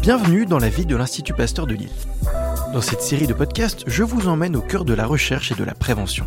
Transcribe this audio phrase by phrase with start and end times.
[0.00, 1.90] Bienvenue dans la vie de l'Institut Pasteur de Lille.
[2.72, 5.64] Dans cette série de podcasts, je vous emmène au cœur de la recherche et de
[5.64, 6.26] la prévention.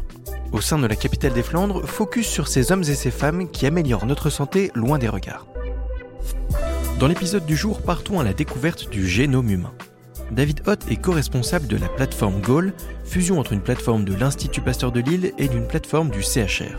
[0.52, 3.66] Au sein de la capitale des Flandres, focus sur ces hommes et ces femmes qui
[3.66, 5.48] améliorent notre santé loin des regards.
[7.00, 9.74] Dans l'épisode du jour, partons à la découverte du génome humain.
[10.32, 12.74] David Hott est co-responsable de la plateforme GOAL,
[13.04, 16.78] fusion entre une plateforme de l'Institut Pasteur de Lille et d'une plateforme du CHR.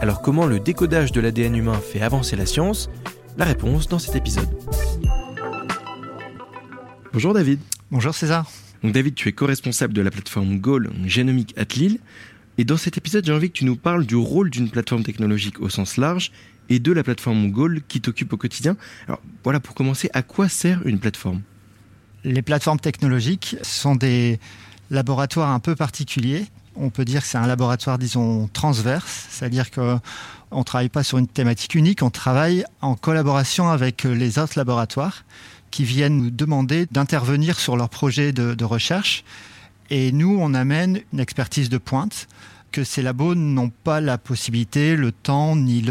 [0.00, 2.90] Alors comment le décodage de l'ADN humain fait avancer la science?
[3.38, 4.48] La réponse dans cet épisode.
[7.12, 7.60] Bonjour David.
[7.90, 8.50] Bonjour César.
[8.82, 11.98] Donc David, tu es co-responsable de la plateforme Goal Génomique at Lille.
[12.56, 15.60] Et dans cet épisode, j'ai envie que tu nous parles du rôle d'une plateforme technologique
[15.60, 16.32] au sens large
[16.70, 18.76] et de la plateforme Goal qui t'occupe au quotidien.
[19.06, 21.42] Alors voilà, pour commencer, à quoi sert une plateforme?
[22.24, 24.40] Les plateformes technologiques sont des
[24.90, 26.46] laboratoires un peu particuliers.
[26.78, 30.00] On peut dire que c'est un laboratoire, disons, transverse, c'est-à-dire qu'on
[30.52, 35.24] ne travaille pas sur une thématique unique, on travaille en collaboration avec les autres laboratoires
[35.70, 39.24] qui viennent nous demander d'intervenir sur leurs projets de, recherche.
[39.90, 42.28] Et nous, on amène une expertise de pointe
[42.76, 45.82] que ces labos n'ont pas la possibilité, le temps ni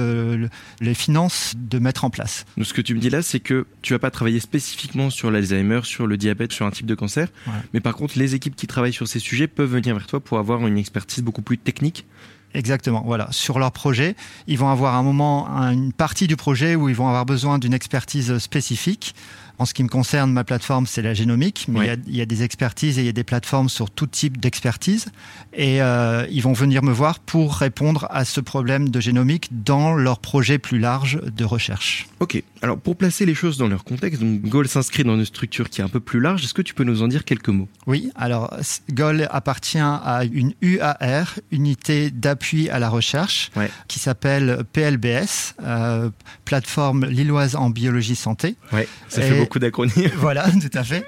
[0.82, 2.46] les finances de mettre en place.
[2.62, 5.80] ce que tu me dis là, c'est que tu vas pas travailler spécifiquement sur l'Alzheimer,
[5.82, 7.30] sur le diabète, sur un type de cancer,
[7.74, 10.38] mais par contre, les équipes qui travaillent sur ces sujets peuvent venir vers toi pour
[10.38, 12.06] avoir une expertise beaucoup plus technique.
[12.54, 13.28] Exactement, voilà.
[13.32, 17.08] Sur leur projet, ils vont avoir un moment, une partie du projet où ils vont
[17.08, 19.16] avoir besoin d'une expertise spécifique.
[19.58, 22.44] En ce qui me concerne, ma plateforme, c'est la génomique, mais il, y a, des
[22.44, 25.08] expertises et il y a des plateformes sur tout type d'expertise.
[25.54, 29.94] Et euh, ils vont venir me voir pour répondre à ce problème de génomique dans
[29.94, 32.08] leur projet plus large de recherche.
[32.20, 35.70] Ok, alors pour placer les choses dans leur contexte, donc Goal s'inscrit dans une structure
[35.70, 36.44] qui est un peu plus large.
[36.44, 37.68] Est-ce que tu peux nous en dire quelques mots?
[37.88, 38.56] Oui, alors
[38.92, 43.52] Goal appartient à une UAR, unité d'appui à la recherche,
[43.88, 46.10] qui s'appelle PLBS, euh,
[46.46, 48.56] plateforme lilloise en biologie santé.
[48.72, 50.12] Ouais, ça fait beaucoup d'acronymes.
[50.18, 51.06] Voilà, tout à fait.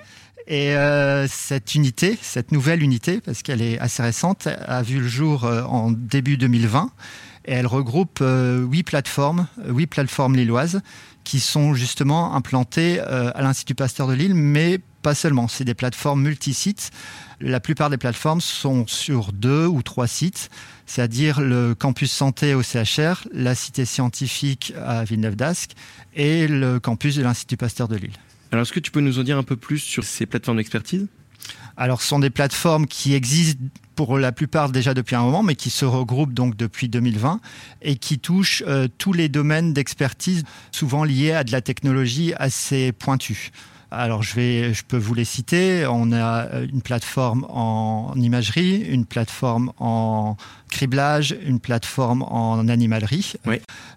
[0.47, 5.07] Et euh, cette unité, cette nouvelle unité, parce qu'elle est assez récente, a vu le
[5.07, 6.91] jour euh, en début 2020.
[7.45, 10.81] Et elle regroupe euh, huit plateformes, huit plateformes lilloises,
[11.27, 15.49] qui sont justement implantées à l'Institut Pasteur de Lille, mais pas seulement.
[15.49, 16.89] C'est des plateformes multisites.
[17.41, 20.49] La plupart des plateformes sont sur deux ou trois sites,
[20.85, 25.71] c'est-à-dire le campus santé au CHR, la cité scientifique à Villeneuve-d'Ascq
[26.15, 28.15] et le campus de l'Institut Pasteur de Lille.
[28.53, 31.07] Alors, est-ce que tu peux nous en dire un peu plus sur ces plateformes d'expertise?
[31.77, 33.63] Alors, ce sont des plateformes qui existent
[33.95, 37.39] pour la plupart déjà depuis un moment, mais qui se regroupent donc depuis 2020
[37.83, 42.91] et qui touchent euh, tous les domaines d'expertise, souvent liés à de la technologie assez
[42.91, 43.51] pointue.
[43.89, 45.85] Alors je vais, je peux vous les citer.
[45.87, 50.35] On a euh, une plateforme en imagerie, une plateforme en
[50.69, 53.33] criblage, une plateforme en animalerie,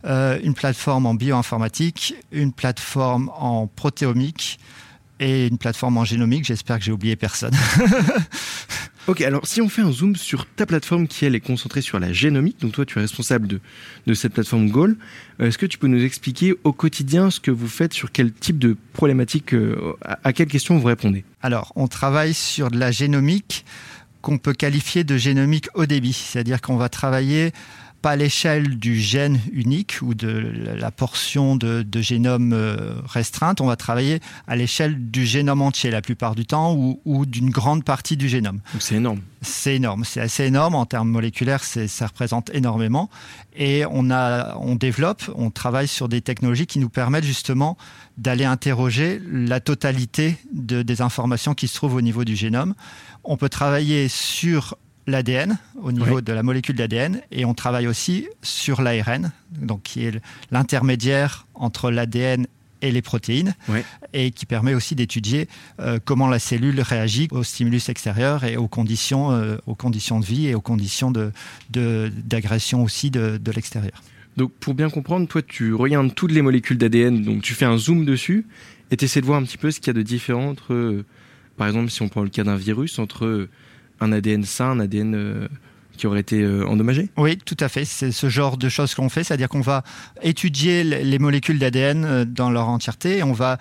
[0.05, 4.59] euh, une plateforme en bioinformatique, une plateforme en protéomique
[5.21, 6.45] et une plateforme en génomique.
[6.45, 7.55] J'espère que j'ai oublié personne.
[9.07, 11.99] Ok, alors si on fait un zoom sur ta plateforme qui elle est concentrée sur
[11.99, 13.61] la génomique, donc toi tu es responsable de,
[14.07, 14.97] de cette plateforme Goal,
[15.41, 18.31] euh, est-ce que tu peux nous expliquer au quotidien ce que vous faites, sur quel
[18.31, 21.25] type de problématique, euh, à, à quelles questions vous répondez?
[21.43, 23.65] Alors on travaille sur de la génomique
[24.21, 27.53] qu'on peut qualifier de génomique haut débit, c'est-à-dire qu'on va travailler
[28.01, 33.67] pas à l'échelle du gène unique ou de la portion de, génome euh, restreinte, on
[33.67, 38.17] va travailler à l'échelle du génome entier la plupart du temps ou, d'une grande partie
[38.17, 38.61] du génome.
[38.79, 39.21] C'est énorme.
[39.43, 43.09] C'est énorme, c'est assez énorme en termes moléculaires, ça représente énormément.
[43.57, 47.77] Et on, a, on développe, on travaille sur des technologies qui nous permettent justement
[48.19, 52.75] d'aller interroger la totalité de, des informations qui se trouvent au niveau du génome.
[53.25, 54.77] On peut travailler sur
[55.11, 60.05] l'ADN au niveau de la molécule d'ADN et on travaille aussi sur l'ARN, donc qui
[60.05, 62.47] est l'intermédiaire entre l'ADN
[62.83, 63.55] et les protéines,
[64.13, 65.49] et qui permet aussi d'étudier
[65.81, 70.25] euh, comment la cellule réagit aux stimulus extérieurs et aux conditions, euh, aux conditions de
[70.25, 71.13] vie et aux conditions
[71.71, 74.03] d'agression de, aussi de, de l'extérieur.
[74.37, 77.77] Donc pour bien comprendre, toi tu regardes toutes les molécules d'ADN, donc tu fais un
[77.77, 78.47] zoom dessus
[78.91, 80.73] et tu essaies de voir un petit peu ce qu'il y a de différent entre,
[80.73, 81.05] euh,
[81.57, 83.49] par exemple si on prend le cas d'un virus, entre
[84.01, 85.49] un ADN sain, un ADN euh,
[85.97, 87.85] qui aurait été euh, endommagé Oui, tout à fait.
[87.85, 89.83] C'est ce genre de choses qu'on fait, c'est-à-dire qu'on va
[90.23, 93.59] étudier les molécules d'ADN euh, dans leur entièreté et on va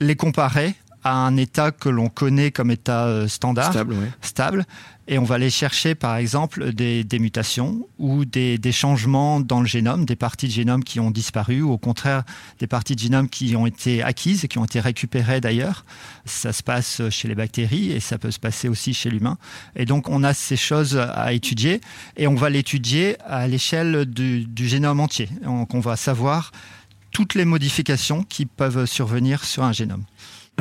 [0.00, 0.74] les comparer
[1.04, 3.74] à un état que l'on connaît comme état euh, standard,
[4.20, 4.64] stable,
[5.08, 10.04] et on va aller chercher par exemple des, mutations ou des, changements dans le génome,
[10.04, 12.22] des parties de génome qui ont disparu ou au contraire
[12.60, 15.84] des parties de génome qui ont été acquises et qui ont été récupérées d'ailleurs.
[16.24, 19.38] Ça se passe chez les bactéries et ça peut se passer aussi chez l'humain.
[19.74, 21.80] Et donc on a ces choses à étudier
[22.16, 25.28] et on va l'étudier à l'échelle du, du génome entier.
[25.42, 26.52] Donc on va savoir
[27.10, 30.04] toutes les modifications qui peuvent survenir sur un génome.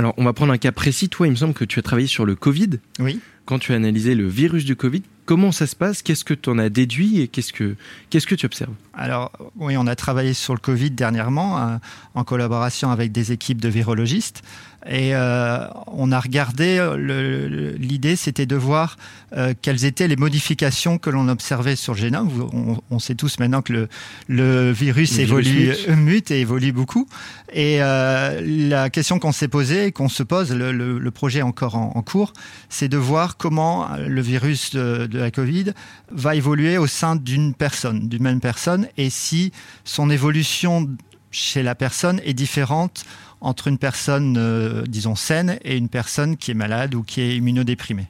[0.01, 1.09] Alors, on va prendre un cas précis.
[1.09, 2.79] Toi, il me semble que tu as travaillé sur le Covid.
[2.97, 3.19] Oui.
[3.45, 6.01] Quand tu as analysé le virus du Covid, comment ça se passe?
[6.01, 7.75] Qu'est-ce que tu en as déduit et qu'est-ce que,
[8.09, 8.73] qu'est-ce que tu observes?
[8.93, 11.77] Alors, oui, on a travaillé sur le Covid dernièrement euh,
[12.15, 14.43] en collaboration avec des équipes de virologistes.
[14.87, 18.97] Et euh, on a regardé, euh, l'idée c'était de voir
[19.37, 22.29] euh, quelles étaient les modifications que l'on observait sur le génome.
[22.51, 23.89] On, on, sait tous maintenant que le,
[24.27, 26.31] le virus le évolue, virus mute.
[26.31, 27.07] et évolue beaucoup.
[27.53, 31.91] Et la question qu'on s'est posée et qu'on se pose, le, le, projet encore en,
[31.95, 32.33] en cours,
[32.69, 32.97] c'est de
[33.37, 35.73] comment le virus de, la Covid
[36.11, 39.51] va évoluer au sein d'une personne, d'une même personne, et si
[39.83, 40.89] son évolution
[41.31, 43.05] chez la personne est différente
[43.39, 47.37] entre une personne, euh, disons, saine et une personne qui est malade ou qui est
[47.37, 48.07] immunodéprimée.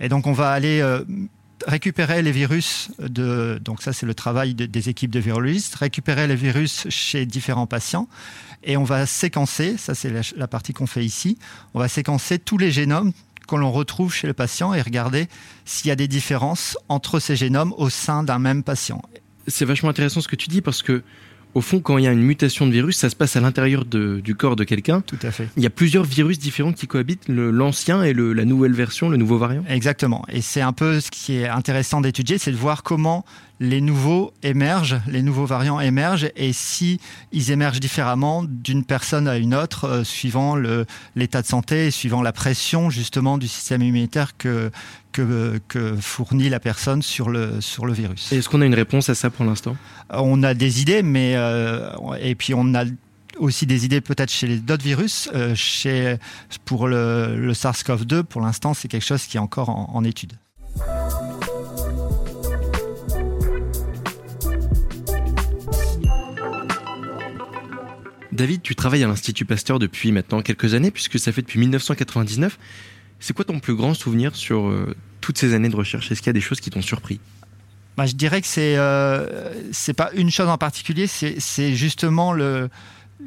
[0.00, 1.04] Et donc, on va aller euh,
[1.66, 6.26] récupérer les virus de, donc ça c'est le travail de, des équipes de virologistes, récupérer
[6.26, 8.08] les virus chez différents patients
[8.64, 11.38] et on va séquencer, ça c'est la partie qu'on fait ici,
[11.74, 13.12] on va séquencer tous les génomes
[13.46, 15.28] que l'on retrouve chez le patient et regarder
[15.64, 19.02] s'il y a des différences entre ces génomes au sein d'un même patient.
[19.46, 21.02] C'est vachement intéressant ce que tu dis parce que
[21.54, 23.84] au fond, quand il y a une mutation de virus, ça se passe à l'intérieur
[23.84, 25.02] du corps de quelqu'un.
[25.02, 25.48] Tout à fait.
[25.56, 29.18] Il y a plusieurs virus différents qui cohabitent, l'ancien et le, la nouvelle version, le
[29.18, 29.62] nouveau variant.
[29.68, 30.24] Exactement.
[30.30, 33.24] Et c'est un peu ce qui est intéressant d'étudier, c'est de voir comment
[33.62, 36.98] les nouveaux émergent, les nouveaux variants émergent, et si
[37.30, 40.56] ils émergent différemment d'une personne à une autre, euh, suivant
[41.14, 44.72] l'état de santé, et suivant la pression justement du système immunitaire que,
[45.12, 48.32] que, que, fournit la personne sur le, sur le virus.
[48.32, 49.76] Est-ce qu'on a une réponse à ça pour l'instant?
[50.10, 52.84] On a des idées, mais euh, et puis on a
[53.38, 55.30] aussi des idées peut-être chez d'autres virus.
[55.34, 56.16] Euh, chez,
[56.64, 60.32] pour le, le SARS-CoV-2, pour l'instant, c'est quelque chose qui est encore en, en étude.
[68.32, 72.58] David, tu travailles à l'Institut Pasteur depuis maintenant quelques années, puisque ça fait depuis 1999.
[73.20, 76.10] C'est quoi ton plus grand souvenir sur euh, toutes ces années de recherche?
[76.10, 77.20] Est-ce qu'il y a des choses qui t'ont surpris?
[77.96, 82.34] Bah, Je dirais que c'est euh, c'est pas une chose en particulier, c'est justement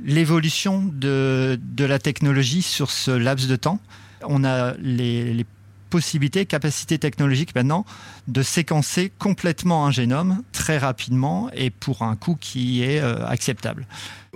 [0.03, 3.79] l'évolution de, de la technologie sur ce laps de temps.
[4.23, 5.45] On a les
[5.89, 7.85] possibilités, capacités technologiques maintenant
[8.27, 13.87] de séquencer complètement un génome très rapidement et pour un coût qui est euh, acceptable.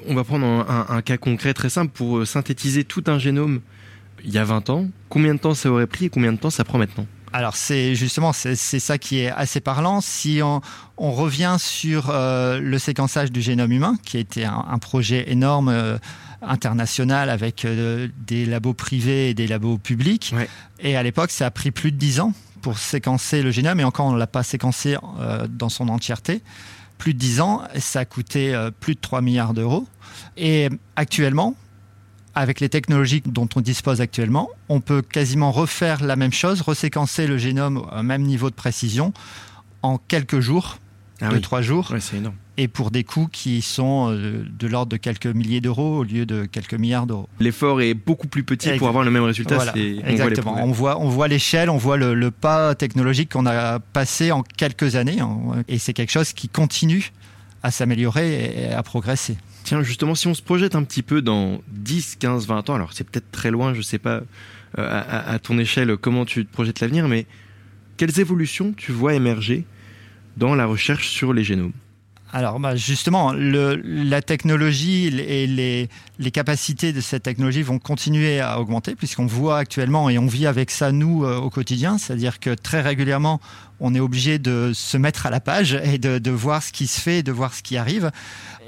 [0.07, 3.19] On va prendre un, un, un, cas concret très simple pour euh, synthétiser tout un
[3.19, 3.61] génome
[4.23, 4.87] il y a 20 ans.
[5.09, 7.05] Combien de temps ça aurait pris et combien de temps ça prend maintenant?
[7.31, 10.01] Alors c'est justement c'est ça qui est assez parlant.
[10.01, 10.61] Si on,
[10.97, 15.31] on revient sur euh, le séquençage du génome humain, qui a été un, un projet
[15.31, 15.97] énorme euh,
[16.41, 20.49] international avec euh, des labos privés et des labos publics, ouais.
[20.79, 23.83] et à l'époque ça a pris plus de 10 ans pour séquencer le génome, et
[23.83, 26.41] encore on l'a pas séquencé euh, dans son entièreté.
[26.97, 29.87] Plus de 10 ans, ça a coûté euh, plus de 3 milliards d'euros.
[30.35, 31.55] Et actuellement,
[32.35, 37.25] avec les technologies dont on dispose actuellement, on peut quasiment refaire la même chose, reséquencer
[37.25, 39.13] le génome au même niveau de précision
[39.81, 40.77] en quelques jours,
[41.21, 41.41] ah deux, oui.
[41.41, 42.35] trois jours, ouais, c'est énorme.
[42.57, 46.25] et pour des coûts qui sont euh, de l'ordre de quelques milliers d'euros au lieu
[46.25, 47.27] de quelques milliards d'euros.
[47.39, 49.55] L'effort est beaucoup plus petit pour avoir le même résultat.
[49.55, 50.53] Voilà, c'est- on exactement.
[50.53, 54.31] voit On voit, on voit l'échelle, on voit le, le pas technologique qu'on a passé
[54.31, 55.37] en quelques années, hein,
[55.67, 57.11] et c'est quelque chose qui continue
[57.63, 59.37] à s'améliorer et à progresser.
[59.65, 62.93] Tiens, justement, si on se projette un petit peu dans 10, 15, 20 ans, alors
[62.93, 64.21] c'est peut-être très loin, je sais pas euh,
[64.77, 67.25] à, à, ton échelle comment tu te projettes l'avenir, mais
[67.97, 69.65] quelles évolutions tu vois émerger
[70.39, 71.73] dans la recherche sur les génomes
[72.31, 78.39] Alors, bah justement, le, la technologie et les, les, capacités de cette technologie vont continuer
[78.39, 82.39] à augmenter, puisqu'on voit actuellement, et on vit avec ça, nous, euh, au quotidien, c'est-à-dire
[82.39, 83.41] que très régulièrement,
[83.81, 86.87] on est obligé de se mettre à la page et de, de voir ce qui
[86.87, 88.11] se fait, de voir ce qui arrive.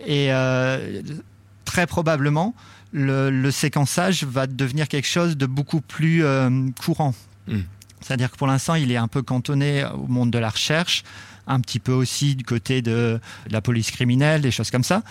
[0.05, 1.01] Et euh,
[1.63, 2.53] très probablement,
[2.91, 6.49] le, le, séquençage va devenir quelque chose de beaucoup plus euh,
[6.83, 7.13] courant.
[7.47, 7.59] Mm.
[8.01, 11.03] C'est-à-dire que pour l'instant, il est un peu cantonné au monde de la recherche,
[11.48, 15.03] un petit peu aussi du côté de la police criminelle, des choses comme ça.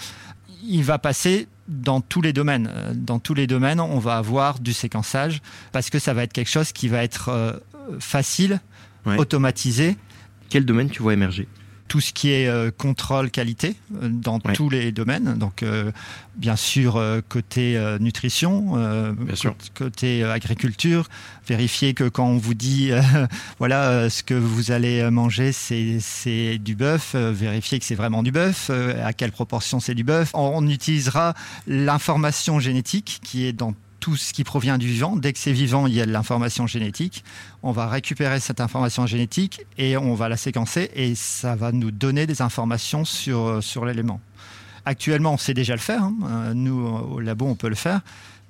[0.63, 2.71] Il va passer dans tous les domaines.
[2.95, 5.41] Dans tous les domaines, on va avoir du séquençage
[5.73, 7.53] parce que ça va être quelque chose qui va être euh,
[8.01, 8.61] facile,
[9.07, 9.17] ouais.
[9.17, 9.97] automatisé.
[10.49, 11.47] Quel domaine tu vois émerger?
[11.91, 15.37] Tout ce qui est euh, contrôle qualité euh, dans tous les domaines.
[15.37, 15.91] Donc, euh,
[16.37, 18.77] bien sûr, côté nutrition,
[19.19, 19.55] bien sûr.
[19.75, 21.09] côté agriculture,
[21.47, 22.93] vérifier que quand on vous dit,
[23.59, 28.71] voilà, ce que vous allez manger, c'est du bœuf, vérifier que c'est vraiment du bœuf,
[28.71, 30.31] à quelle proportion c'est du bœuf.
[30.33, 31.35] On, on utilisera
[31.67, 35.15] l'information génétique qui est dans tout ce qui provient du vivant.
[35.15, 37.23] Dès que c'est vivant, il y a de l'information génétique.
[37.63, 41.91] On va récupérer cette information génétique et on va la séquencer et ça va nous
[41.91, 44.21] donner des informations sur, sur l'élément.
[44.87, 46.03] Actuellement, on sait déjà le faire.
[46.03, 46.55] Hein.
[46.55, 48.01] Nous, au labo, on peut le faire.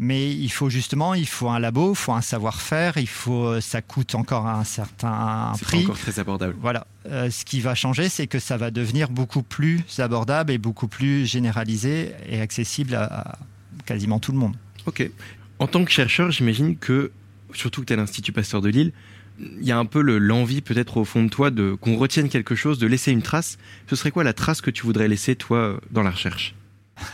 [0.03, 3.83] Mais il faut justement, il faut un labo, il faut un savoir-faire, il faut, ça
[3.83, 5.81] coûte encore un certain prix.
[5.81, 6.55] C'est encore très abordable.
[6.59, 6.87] Voilà.
[7.05, 11.27] ce qui va changer, c'est que ça va devenir beaucoup plus abordable et beaucoup plus
[11.27, 13.39] généralisé et accessible à
[13.85, 14.57] quasiment tout le monde.
[14.87, 15.11] Ok.
[15.61, 17.13] En tant que chercheur, j'imagine que,
[17.53, 18.93] surtout que tu à l'Institut Pasteur de Lille,
[19.39, 22.55] il y a un peu l'envie peut-être au fond de toi de qu'on retienne quelque
[22.55, 23.59] chose, de laisser une trace.
[23.87, 26.55] Ce serait quoi la trace que tu voudrais laisser toi dans la recherche?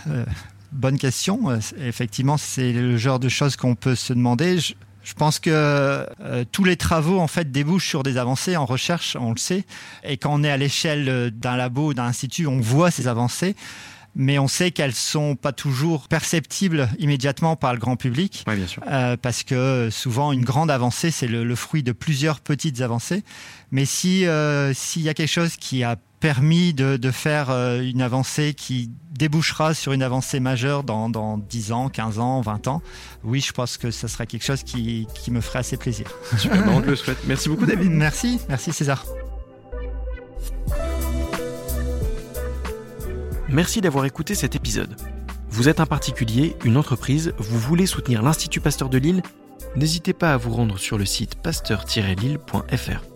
[0.06, 0.24] Euh,
[0.70, 1.50] Bonne question.
[1.50, 4.58] Euh, effectivement, c'est le genre de choses qu'on peut se demander.
[4.58, 9.16] Je, pense que euh, tous les travaux en fait débouchent sur des avancées en recherche,
[9.18, 9.64] on le sait.
[10.04, 13.56] Et quand on est à l'échelle d'un labo, d'un institut, on voit ces avancées
[14.16, 18.44] mais on sait qu'elles sont pas toujours perceptibles immédiatement par le grand public.
[18.48, 18.82] Oui, bien sûr.
[18.88, 23.22] Euh, parce que souvent, une grande avancée, c'est le, fruit de plusieurs petites avancées.
[23.70, 27.82] Mais si euh, s'il y a quelque chose qui a permis de, de faire euh,
[27.82, 32.68] une avancée qui débouchera sur une avancée majeure dans, dans 10 ans, 15 ans, 20
[32.68, 32.82] ans,
[33.22, 36.06] oui, je pense que ce sera quelque chose qui, qui me ferait assez plaisir.
[36.38, 37.18] Super, bah, on te le souhaite.
[37.26, 37.90] Merci beaucoup, David.
[37.90, 39.04] Merci, merci César.
[43.48, 44.96] Merci d'avoir écouté cet épisode.
[45.48, 49.22] Vous êtes un particulier, une entreprise, vous voulez soutenir l'Institut Pasteur de Lille
[49.76, 53.15] N'hésitez pas à vous rendre sur le site pasteur-lille.fr.